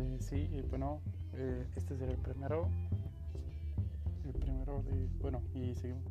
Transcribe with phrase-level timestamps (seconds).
[0.00, 1.02] Eh, sí, y bueno,
[1.34, 2.70] eh, este será el primero.
[4.24, 5.08] El primero de.
[5.20, 6.04] Bueno, y seguimos.